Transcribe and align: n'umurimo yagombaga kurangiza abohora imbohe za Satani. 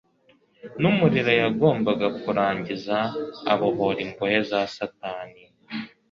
n'umurimo 0.81 1.31
yagombaga 1.41 2.07
kurangiza 2.21 2.97
abohora 3.51 3.99
imbohe 4.05 4.37
za 4.49 4.61
Satani. 4.75 5.41